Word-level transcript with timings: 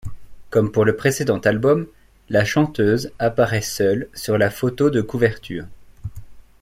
Comme 0.49 0.71
pour 0.71 0.83
le 0.83 0.95
précédent 0.95 1.37
album, 1.37 1.85
la 2.29 2.43
chanteuse 2.43 3.11
apparait 3.19 3.61
seule 3.61 4.09
sur 4.15 4.35
la 4.39 4.49
photo 4.49 4.89
de 4.89 4.99
couverture. 4.99 5.67